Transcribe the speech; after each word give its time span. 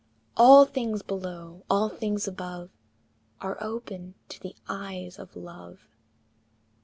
All 0.35 0.65
things 0.65 1.03
below, 1.03 1.63
all 1.69 1.87
things 1.87 2.27
above, 2.27 2.71
Are 3.39 3.59
open 3.61 4.15
to 4.29 4.39
the 4.41 4.55
eyes 4.67 5.19
of 5.19 5.35
Love. 5.35 5.87